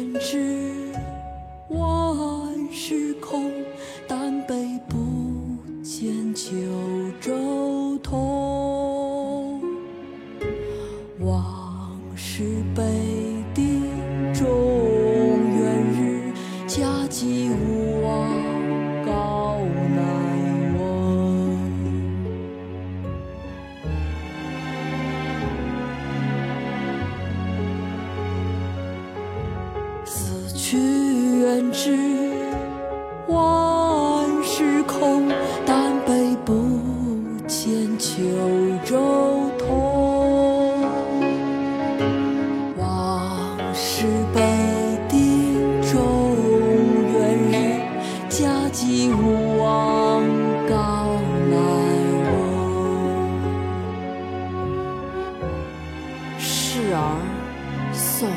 [0.00, 0.72] 人知
[1.68, 3.52] 万事空，
[4.08, 4.96] 但悲不
[5.82, 6.50] 见九
[7.20, 9.60] 州同。
[11.18, 12.82] 往事悲
[30.70, 31.98] 去元知
[33.26, 35.26] 万事空，
[35.66, 36.54] 但悲不
[37.48, 38.14] 见九
[38.84, 40.84] 州同。
[42.78, 44.40] 往事北
[45.08, 45.58] 地
[45.90, 45.98] 中
[47.14, 47.18] 元
[47.50, 47.52] 日，
[48.28, 50.22] 家祭无忘
[50.68, 51.18] 告
[51.50, 51.56] 乃
[52.30, 52.30] 翁。
[56.38, 57.18] 示儿，
[57.92, 58.28] 宋·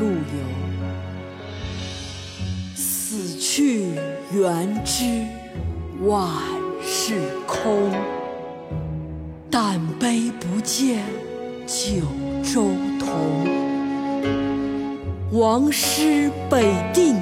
[0.00, 0.65] 陆游。
[4.36, 5.24] 元知
[6.06, 6.28] 万
[6.82, 7.14] 事
[7.46, 7.90] 空，
[9.50, 11.02] 但悲不见
[11.66, 12.02] 九
[12.42, 12.68] 州
[13.00, 13.48] 同。
[15.32, 17.16] 王师北定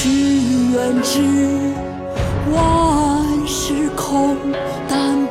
[0.00, 0.08] 去
[0.70, 1.18] 元知
[2.52, 4.36] 万事空，
[4.88, 5.27] 但